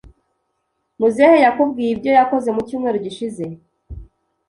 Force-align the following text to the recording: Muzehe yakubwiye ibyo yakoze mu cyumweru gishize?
Muzehe 0.99 1.37
yakubwiye 1.45 1.91
ibyo 1.95 2.11
yakoze 2.17 2.49
mu 2.55 2.61
cyumweru 2.67 2.97
gishize? 3.05 3.43